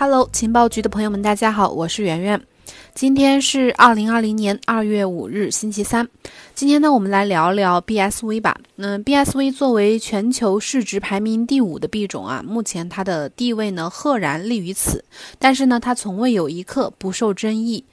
[0.00, 2.40] Hello，情报局的朋友们，大家好，我是圆圆。
[2.94, 6.06] 今天是二零二零年二月五日，星期三。
[6.54, 8.56] 今天呢，我们来聊聊 BSV 吧。
[8.76, 15.04] 嗯，BSV 作为全球市值排名第五的币种啊，目前它的地位呢赫然立于此。
[15.36, 17.84] 但是呢，它从未有一刻不受争议。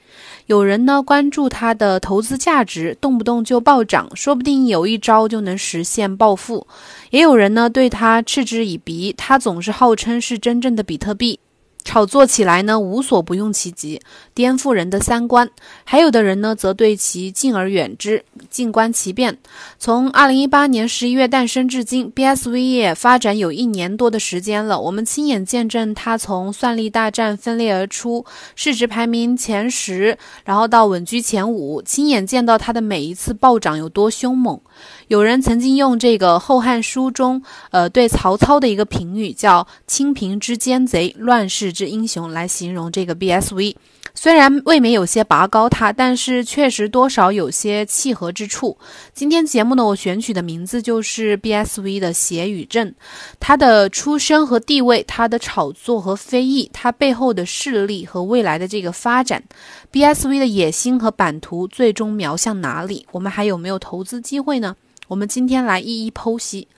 [0.46, 6.68] 有人呢关注它的投资价值，动不动就暴涨，说不定有一招就能实现暴富。
[7.10, 11.40] 也有人呢对它嗤之以鼻，它总是号称是真正的比特币。
[11.86, 14.02] 炒作起来呢，无所不用其极，
[14.34, 15.46] 颠覆人的三观；
[15.84, 19.38] 还有的人呢，则对其敬而远之，静观其变。
[19.78, 24.80] 从二零一八年十一月诞生至今，BSV 也发展有一年多的时间了。
[24.80, 28.26] 我们亲眼见证它从算力大战分裂而出，
[28.56, 34.60] 市值排名前十，然后到稳居前五，亲眼见到它的每一次暴涨有多凶猛。
[35.08, 43.76] 有人曾经用这个《后汉书》中，呃，对曹操的一个评语，叫“清平之奸贼，乱世之英雄”来形容这个 BSV。
[44.18, 48.76] 虽然未免有些拔高它，但是确实多少有些契合之处。
[49.14, 52.92] 今天节目呢，我选取的名字就是 BSV 的邪与正，
[53.38, 59.44] 它的出身和地位，它的炒作和非议，它背后的势力和未来的这个发展
[59.92, 63.06] ，BSV 的野心和版图最终瞄向哪里？
[63.12, 64.74] 我们还有没有投资机会呢？
[65.08, 66.68] 我们今天来一一剖析。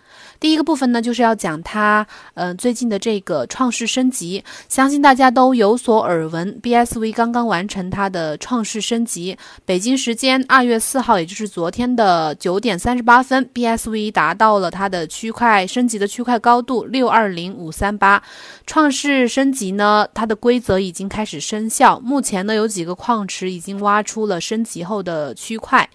[0.41, 6.61] 第一个部分呢，就是要讲它，嗯，最近的这个创世升级，相信大家都有所耳闻。
[6.63, 18.23] BSV 刚刚完成它的创世升级，北京时间二月四号，也就是昨天的九点三十八分，BSV 达到了它的区块升级的区块高度六二零五三八。
[18.67, 25.89] 创世升级呢，它的规则已经开始生效，目前呢，有几个矿池已经挖出了升级后的区块。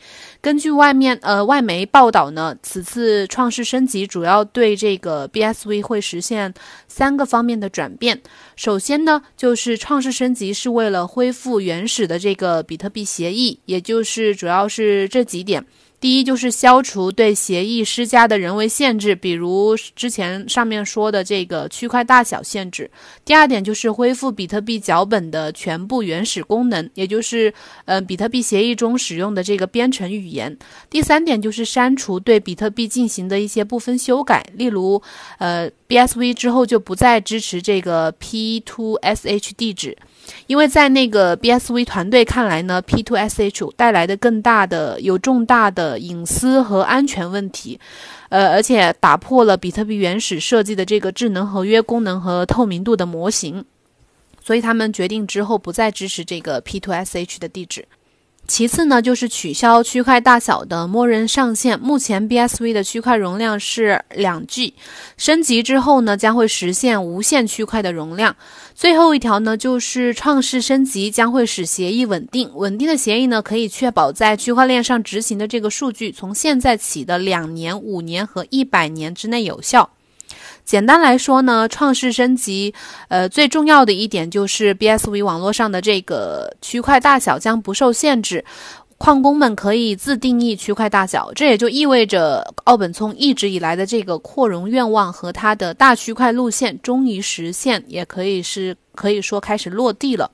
[0.44, 6.54] 根据外面呃外媒报道呢，此次创世升级主要对这个 BSV 会实现
[6.90, 8.22] 三个方面的转变。
[8.58, 15.66] 首先呢，就是创世升级是为了恢复原始的这个比特币协议，也就是主要是这几点。
[16.04, 22.92] 第一就是消除对协议施加的人为限制，比如之前上面说的这个区块大小限制。
[23.24, 27.54] 第二点就是恢复比特币脚本的全部原始功能，也就是
[27.86, 30.58] 呃比特币协议中使用的这个编程语言。
[30.90, 35.02] 第三点就是删除对比特币进行的一些部分修改，例如
[35.38, 39.98] 呃 BSV 之后就不再支持这个 P2SH 地址。
[40.48, 47.80] 因为在那个 BSV 团队看来呢，P2SH 带来的更大的有重大的隐私和安全问题，
[48.30, 53.66] 呃，而且打破了比特币原始设计的这个智能合约功能和透明度的模型，
[54.44, 57.86] 所以他们决定之后不再支持这个 P2SH 的地址。
[58.54, 61.80] 其次呢，就是取消区块大小的默认上限。
[61.80, 64.76] 目前 BSV 的区块容量是两 G，
[65.18, 68.36] 升级之后呢，将会实现无限区块的容量。
[68.76, 72.52] 最后一条呢，就是创世升级将会使协议稳定。
[72.54, 79.90] 稳定的协议呢，可以确保在区块链上执行的这个数据，从现在起的两年、五年和一百年之内有效。
[80.66, 82.74] 简单来说呢，创世升级，
[83.10, 88.44] 呃，最重要的一点就是 BSV 网络上的这个区块大小将不受限制，
[88.98, 91.32] 矿工们可以自定义区块大小。
[91.34, 100.32] 这也就意味着奥本聪一直以来的这个扩容愿望和他的大区块路线终于实现，也可以是可以说开始落地了。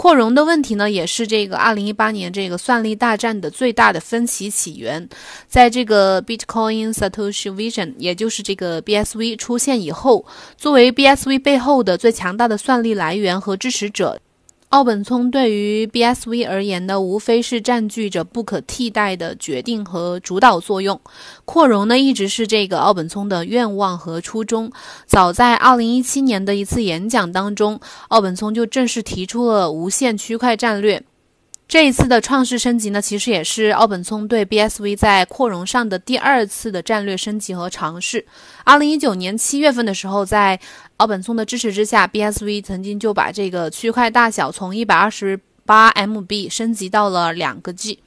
[0.00, 5.06] 扩容的问题呢，也是这个二零一八年这个算力大战的最大的分歧起源。
[5.46, 10.24] 在这个 Bitcoin Satoshi Vision，也就是这个 BSV 出现以后，
[10.56, 14.18] 作为 BSV 背后的最强大的算力来源和支持者。
[14.70, 21.00] 奥本聪对于 BSV 而言呢，无非是占据着不可替代的决定和主导作用。
[21.44, 24.70] 扩容呢，一直是这个奥本聪的愿望和初衷。
[25.06, 27.80] 早在2017年的一次演讲当中，
[28.10, 31.02] 奥本聪就正式提出了无限区块战略。
[31.70, 38.26] 这一次的创世升级呢，其实也是奥本聪对 BSV 在扩容上的第二次的战略升级和尝试。
[38.64, 40.58] 二零一九年七月份的时候，在
[40.96, 48.00] 奥本聪的支持之下，BSV 曾经就把这个区块大小从一百二十八 MB 升级到了两个 G。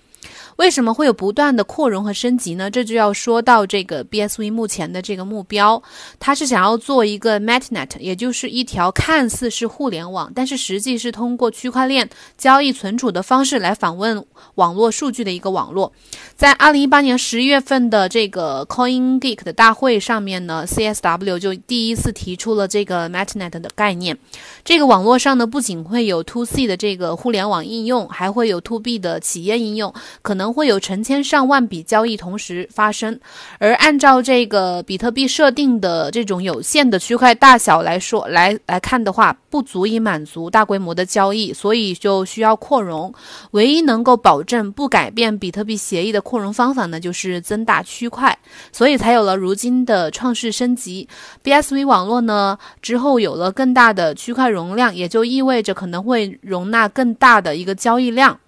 [0.63, 2.71] 为什么会有不断的扩容和升级呢？
[2.71, 5.83] 这就要说到这个 BSV 目前的这个目标，
[6.21, 14.25] 它是想要做一个 MetNet，也就是一条看似是互联网，但是实际是通过区块链交易存储的方式来访问
[14.55, 15.91] 网络数据的一个网络。
[16.37, 24.17] 在二零一八年十一月份的这个 CoinGeek 的大会上面呢，CSW 就第一次提出了这个 MetNet 的概念。
[24.63, 30.52] 这个网络上呢，不仅会有 To C 的这个互联网应用，还会有 To B 的企业应用，可能。
[30.53, 33.19] 会有成千上万笔交易同时发生，
[33.57, 43.13] 而按照这个比特币设定的这种有限的区块大小来说，来来看的话，不足以满足大规模的交易，所以就需要扩容。
[43.51, 48.37] 唯一能够保证不改变比特币协议的扩容方法呢，就是增大区块，
[48.71, 51.07] 所以才有了如今的创世升级。
[51.43, 58.39] BSV 网络呢之后有了更大的区块容量，也就意味着可能会容纳更大的一个交易量。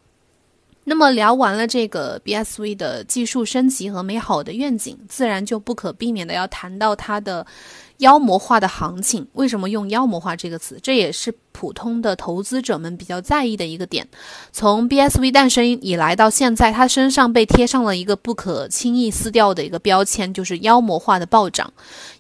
[0.87, 7.45] 那么聊完了这个 BSV 的技术升级和美好的愿景，自然就不可避免的要谈到它的
[7.97, 9.27] 妖魔化的行情。
[9.33, 10.79] 为什么用妖魔化这个词？
[10.81, 11.33] 这也是。
[11.55, 14.05] 普通的投资者们比较在意的一个点，
[14.51, 21.71] 从 BSV 诞生以来到现在，它身上被贴上了一个不可轻易撕掉的一个标签，就是妖魔化的暴涨。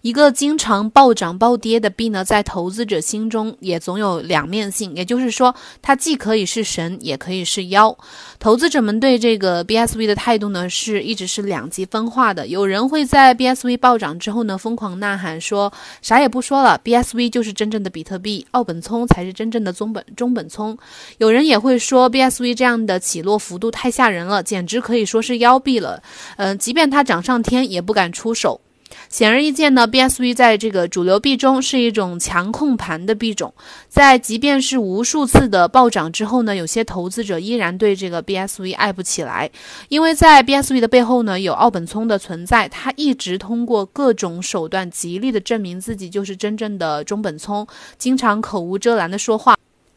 [0.03, 7.93] 一个经常暴涨暴跌的币呢，在投资者心中也总有两面性，也就是说，它既可以是神，也可以是妖。
[8.39, 12.47] 投资者们对这个 BSV 的态度呢，是一直是两极分化的。
[12.47, 19.24] 有人会在 BSV 暴涨之后呢，疯狂呐喊说啥也不说了，BSV 就是真正的比特币，奥本聪才。
[19.25, 20.77] 是真正的中本中本聪，
[21.17, 26.01] 有人也会说 BSV 这样的起落幅度太吓人了，简直可以说是腰毙了。
[26.37, 28.61] 嗯，即便它涨上天，也不敢出手。
[29.09, 33.53] 显而易见呢，BSV 在这个主流币中是一种强控盘的币种，
[33.87, 39.49] 在即便是无数次的暴涨之后呢，有些投资者依然对这个 BSV 爱不起来，
[39.89, 49.55] 因为在 BSV 的背后呢有奥本聪的存在，他一直通过各种手段极力的证明自己就是真正的中本聪，经常口无遮拦的说话。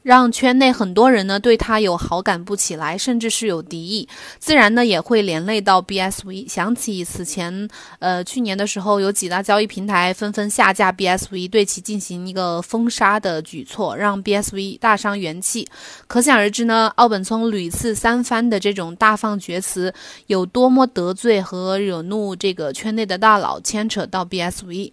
[0.08, 4.08] 让圈内很多人呢对他有好感不起来，甚至是有敌意，
[4.38, 6.49] 自然呢也会连累到 BSV。
[6.49, 7.69] 想起此前，
[7.99, 15.69] 呃，去年的时候，有几大交易平台纷纷下架 BSV，对其进行一个封杀的举措，让 BSV 大伤元气。
[16.06, 19.93] 可想而知呢，奥本聪屡次三番的这种大放厥词，
[20.28, 24.90] 有多么得罪和惹怒这个圈内的大佬，牵扯到 BSV。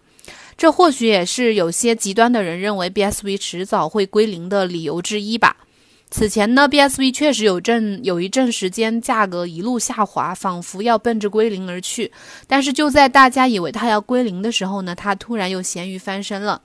[0.57, 5.57] 这或许也是有些极端的人认为 BSV 迟早会归零的理由之一吧。
[6.09, 12.11] 此前呢，BSV 确实有阵有一阵时间价格一路下滑，仿佛要奔着归零而去。
[12.47, 16.61] 但是就在大家以为它要归零的时候呢，它突然又咸鱼翻身了。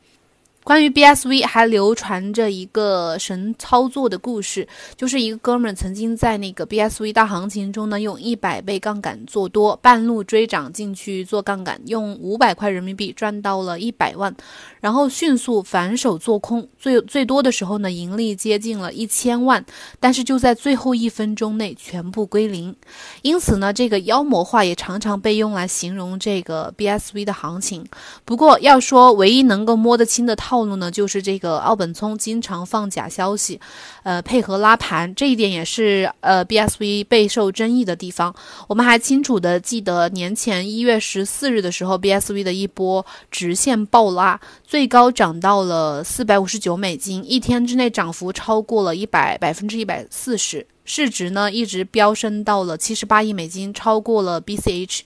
[0.62, 14.32] 关于 BSV 还流传着一个神操作的故事，就是一个哥们儿曾经在那个 BSV 大行情中呢，用一百倍杠杆做多，半路追涨进去做杠杆，用五百块人民币赚到了一百万，
[14.80, 19.64] 然后迅速反手做空，最最多的时候呢，盈利接近了一千万，
[19.98, 22.76] 但是就在最后一分钟内全部归零。
[23.22, 27.82] 因此呢，这个妖魔化也常常被用来形容这个 BSV 的行情。
[28.26, 30.49] 不过要说唯一能够摸得清的套。
[30.50, 33.60] 套路呢，就是这个奥本聪经常放假消息，
[34.02, 38.34] 呃，配合拉盘，这一点也是呃 BSV 备受争议的地方。
[38.66, 55.00] 我们还清楚的记得年前一月十四日的时候，BSV 的一波直线暴拉，最高涨到了四百五十九美金，一天之内涨幅超过了一百百分之一百四十，市值呢一直飙升到了七十八亿美金，超过了 BCH。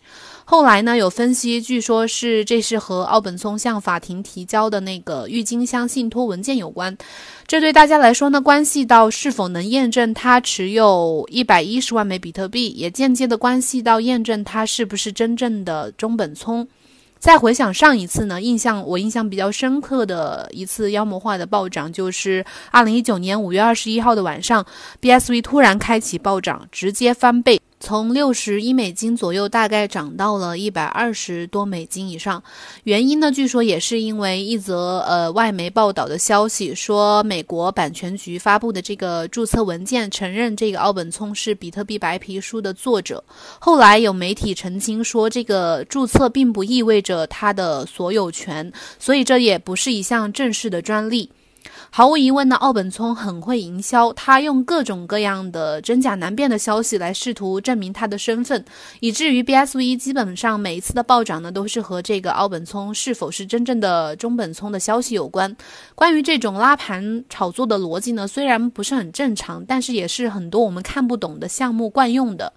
[0.46, 6.94] 后来呢，有分析，据说是这是和奥本聪向法庭提交的那个郁金香信托文件有关。
[7.46, 16.68] 这对大家来说呢，关系到是否能验证他持有一百一十万枚比特币，也间接的关系到验证他是不是真正的中本聪。
[17.24, 24.62] 再回想上一次呢，印象我印象比较深刻的一次妖魔化的暴涨，就是二零一九年五月二十一号的晚上
[25.00, 27.58] ，BSV 突然开启暴涨，直接翻倍。
[27.84, 32.42] 从六十一美金左右，大概涨到了一百二十多美金以上。
[32.84, 43.22] 原因呢，据说也是因为一则呃外媒报道的消息，说美国版权局发布的这个注册文件承认这个奥本聪是比特币白皮书的作者。
[43.58, 51.28] 后来有媒体澄清说，这个注册并不意味着他的所有权，所以这也不是一项正式的专利。
[51.96, 58.64] 毫无疑问呢，奥本聪很会营销，他用各种各样的真假难辨的消息来试图证明他的身份，
[58.98, 65.56] 以至于 BSV 基本上每一次的暴涨呢，都是和这个奥本聪是否是真正的中本聪的消息有关。
[65.94, 72.52] 关于这种拉盘炒作的逻辑呢，虽然不是很正常，但是也是很多我们看不懂的项目惯用的。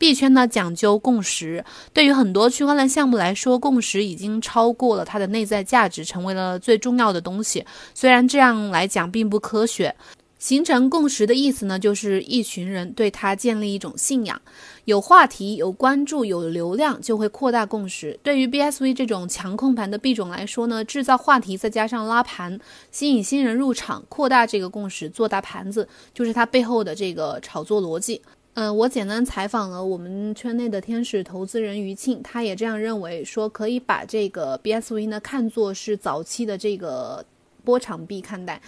[0.00, 7.62] 币圈呢讲究共识，对于很多区块链项目来说，共识已经超过了它的内在价值，成为了最重要的东西。
[7.94, 9.94] 虽然这样来讲并不科学。
[10.38, 14.40] 形成共识的意思呢，就是一群人对它建立一种信仰，
[14.86, 18.18] 有话题、有关注、有流量，就会扩大共识。
[18.22, 22.58] 对于 BSV 这种强控盘的币种来说呢，制造话题再加上拉盘，
[22.90, 28.22] 吸引新人入场，扩大这个共识，做大盘子，就是它背后的这个炒作逻辑。
[28.54, 37.24] 嗯，我简单采访了我们圈内的天使投资人余庆，他也这样认为，说可以把这个 BSV 呢看作是早期的这个
[37.64, 38.60] 波场币看待。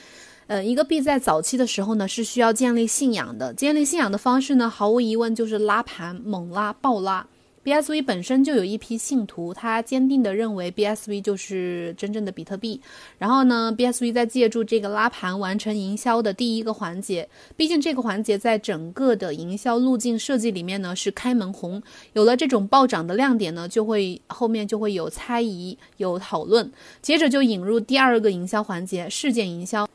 [0.46, 7.26] 呃，一个币在早期的时候呢，是需要建立信仰的，建立信仰的方式呢，毫无疑问就是拉盘，猛拉，暴拉。
[7.64, 12.80] BSV 本身就有一批信徒，他坚定地认为 BSV 就是真正的比特币。
[13.18, 17.28] 然后呢，BSV 在借助这个拉盘完成营销的第一个环节。
[17.56, 21.80] 毕竟这个环节在整个的营销路径设计里面呢是开门红。
[22.14, 26.68] 有了这种暴涨的亮点呢，就会后面就会有猜疑、有讨论，
[27.00, 29.88] 接着就引入第二个营销环节——事件营销。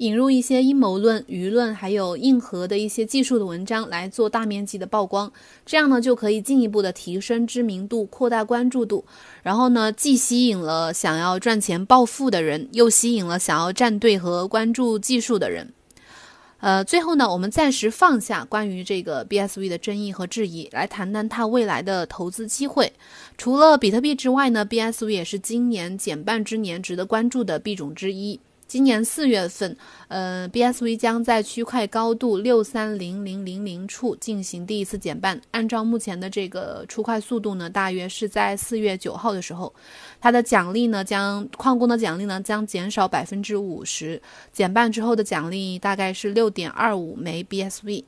[0.00, 5.30] 引入一些阴谋论、舆论，还有硬核的一些技术的文章来做大面积的曝光，
[5.66, 9.04] 这样呢就可以进一步的提升知名度、扩大关注度。
[9.42, 15.70] 然后呢，既吸引了想要赚钱暴富的人，又吸引了想要站队和关注技术的人。
[16.60, 22.90] 呃，最后呢，我们暂时放下关于这个 BSV 的争议和质疑，来谈谈它未来的投资机会。
[23.36, 28.40] 除了比特币之外呢，BSV 也是今年减半之年值得关注的币种之一。
[28.70, 35.40] 今年四月份，呃，BSV 将在区块高度六三零零零零处进行第一次减半。
[35.50, 39.74] 按照目前的这个出块速度呢，大约是在四月九号的时候，
[40.20, 44.22] 它的奖励呢将矿工的奖励呢将减少百分之五十，
[44.52, 48.04] 减半之后的奖励大概是六点二五枚 BSV。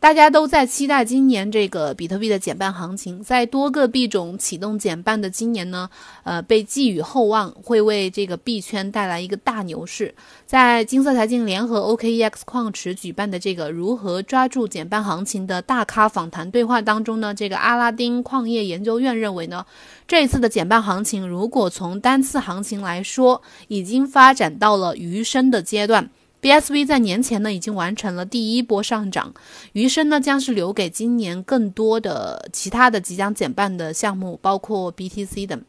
[0.00, 5.88] 大家都在期待今年这个比特币的减半行情，在多个币种启动减半的今年呢，
[6.24, 10.14] 呃，被寄予厚望，会为这个币圈带来一个大牛市。
[10.44, 19.64] 在金色财经联合 OKEX 矿池举办的这个如何抓住减半行情的大咖访谈对话当中呢，这个阿拉丁矿业研究院认为呢，
[20.06, 26.10] 这一次的减半行情，如果从单次行情来说，已经发展到了余生的阶段。
[26.44, 29.32] BSV 在年前呢已经完成了第一波上涨，
[29.72, 35.62] 余生呢将是留给今年更多的其他的即将减半的项目，包括 BTC 等。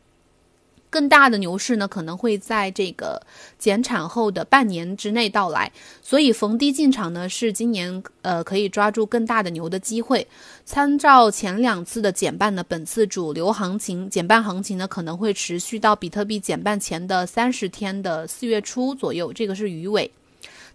[0.89, 3.22] 更大的牛市呢可能会在这个
[3.58, 10.27] 减产后的半年之内到来，所以逢低进场呢是今年呃可以抓住更大的牛的机会。
[10.65, 20.12] 参照前两次的减半呢，本次主流行情减半行情呢可能会持续到比特币减半前的三十天的四月初左右，这个是鱼尾。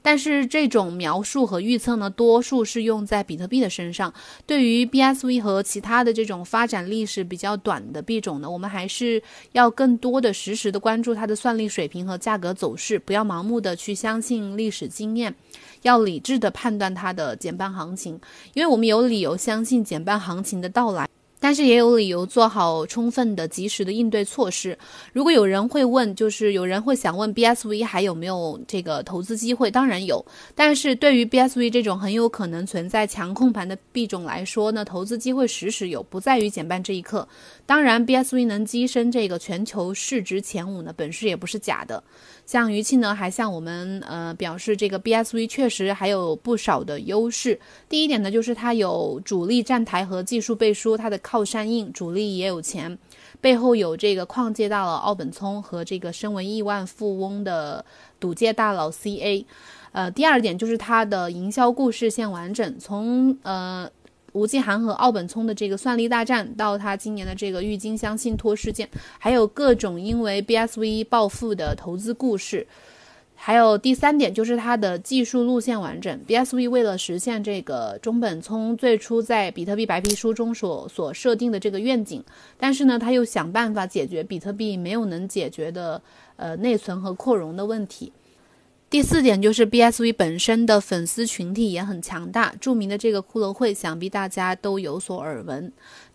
[0.02, 4.12] 但是这种描述和预测呢，多数是用在比特币的身上。
[4.46, 15.34] 对于 BSV 和其他的这种发展历史比较短的币种呢，我们还是要更多的实时的关注它的算力水平和价格走势，不要盲目的去相信历史经验，
[15.82, 18.18] 要理智的判断它的减半行情，
[18.54, 21.08] 因为我们有理由相信减半行情的到来。
[21.40, 24.78] 但是也有理由做好充分的、及时的应对措施。
[25.12, 29.70] 如果有人会问，就是有人会想问 BSV 还有没有这个投资机会？
[29.70, 30.24] 当然有。
[30.54, 37.26] 但是对于 BSV 这种很有可能存在强控盘的币种来说呢，投资机会时时有，不在于减半这一刻。
[37.64, 42.02] 当然，BSV 能跻身这个全球市值前五呢，本事也不是假的。
[42.50, 47.56] 像余庆呢，还向我们呃表示，这个 BSV 确实还有不少的优势。
[47.88, 52.98] 第一点呢，就是它有主力站台和技术背书，它的靠山硬，主力也有钱，
[53.40, 57.84] 背后有这个矿界大佬奥本聪和这个身为亿万富翁的
[58.18, 59.44] 赌界大佬 CA。
[59.92, 63.88] 呃，第二点就是它的营销故事线完整，从呃。
[64.32, 72.66] 吴继涵和奥本聪的这个算力大战，到他今年的这个郁金香信托事件，还有各种因为 BSV 暴富的投资故事，
[73.34, 76.20] 还有第三点就是它的技术路线完整。
[76.28, 82.22] BSV 为了实现这个中本聪最初在比特币白皮书中所所设定的这个愿景，
[82.58, 86.00] 但是呢，他又想办法解决比特币没有能解决的
[86.36, 88.12] 呃内存和扩容的问题。
[88.90, 95.72] 第四点就是 BSV 本身的粉丝群体也很强大，著名的这个骷髅会，想必大家都有所耳闻。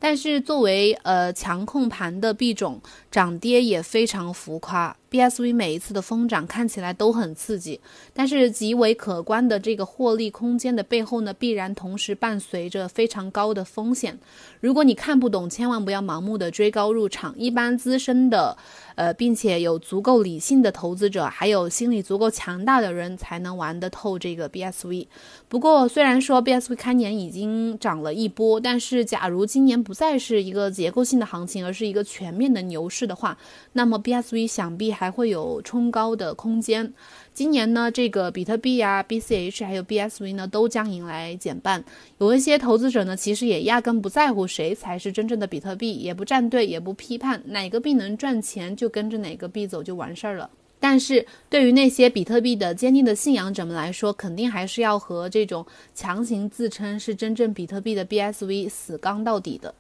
[0.08, 4.96] 但是作为呃强控盘的币种，涨跌也非常浮夸。
[5.10, 7.80] BSV 每一次的疯涨看起来都很刺激，
[8.14, 14.20] 但是极为可观的这个获利空间的背后呢，必然同时伴随着非常高的风险。
[14.60, 17.34] 如果你看不懂，千万不要盲目的追高入场。
[17.38, 18.58] 一般资深的，
[18.96, 25.08] 呃，并且有足够理性的投资者，还有心理足够强大的人，才能玩得透这个 BSV。
[25.48, 33.36] 不过，虽然说 BSV 开年已经涨了一波，但是假如今年不再是一个结构性的行情，而是一个全面的牛市的话，
[33.74, 36.94] 那么 BSV 想必还会有冲高的空间。
[37.34, 41.84] 今年呢，这个比特币啊、BCH 还有 BSV 呢，都将迎来减半。
[42.20, 50.50] 有一些投资者呢，其实也压根不在乎谁才是真正的比特币，也不站队，也不批判哪个币能赚钱就跟着哪个币走就完事儿了。
[50.78, 59.74] 但是对于那些比特币的坚定的信仰者们来说，肯定还是要和这种强行自称是真正比特币的 BSV 死刚到底的。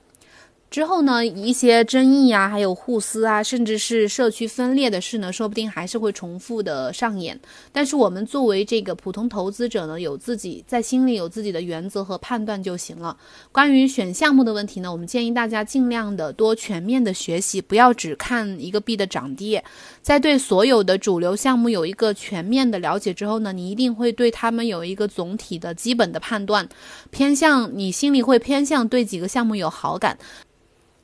[0.75, 7.39] 之后呢，一些争议啊，还有互撕啊，甚至是社区分裂的事呢，说不定还是会重复的上演。
[7.71, 13.15] 但是我们作为这个普通投资者呢，有自己在心里有自己的原则和判断就行了。
[13.53, 19.63] 关于选项目的问题呢，我们建议大家尽量的多全面的学习，不要只看一个币的涨跌。
[20.01, 26.67] 在对所有的主流项目有一个全面的了解之后呢，你一定会对他们有一个总体的基本的判断，
[27.11, 30.17] 偏向你心里会偏向对几个项目有好感。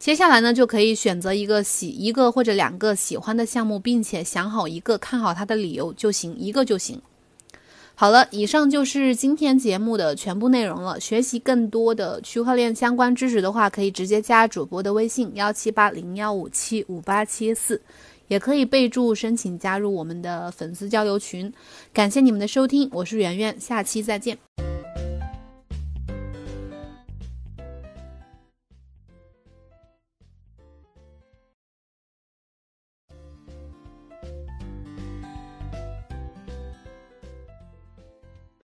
[0.01, 6.99] 接下来呢，就可以选择一个喜一个或者两个喜欢的项目，并且想好一个看好它的理由就行，一个就行。
[7.93, 10.99] 好了，以上就是今天节目的全部内容了。
[10.99, 17.79] 学习更多的区块链相关知识的话，可以直接加主播的微信幺七八零幺五七五八七四，
[18.27, 21.53] 也可以备注申请加入我们的粉丝交流群。
[21.93, 24.35] 感谢你们的收听，我是圆圆，下期再见。